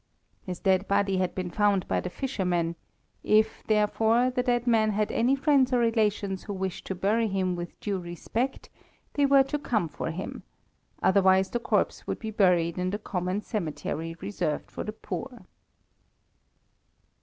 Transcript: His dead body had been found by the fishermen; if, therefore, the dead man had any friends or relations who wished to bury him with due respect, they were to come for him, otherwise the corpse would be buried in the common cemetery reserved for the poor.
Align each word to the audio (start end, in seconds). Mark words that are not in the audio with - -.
His 0.41 0.57
dead 0.59 0.87
body 0.87 1.17
had 1.17 1.35
been 1.35 1.51
found 1.51 1.87
by 1.87 1.99
the 1.99 2.09
fishermen; 2.09 2.75
if, 3.23 3.61
therefore, 3.67 4.31
the 4.31 4.41
dead 4.41 4.65
man 4.65 4.89
had 4.89 5.11
any 5.11 5.35
friends 5.35 5.71
or 5.73 5.77
relations 5.77 6.41
who 6.41 6.53
wished 6.53 6.87
to 6.87 6.95
bury 6.95 7.27
him 7.27 7.55
with 7.55 7.79
due 7.79 7.99
respect, 7.99 8.71
they 9.13 9.27
were 9.27 9.43
to 9.43 9.59
come 9.59 9.87
for 9.87 10.09
him, 10.09 10.41
otherwise 11.03 11.51
the 11.51 11.59
corpse 11.59 12.07
would 12.07 12.17
be 12.17 12.31
buried 12.31 12.79
in 12.79 12.89
the 12.89 12.97
common 12.97 13.41
cemetery 13.41 14.15
reserved 14.19 14.71
for 14.71 14.83
the 14.83 14.91
poor. 14.91 15.45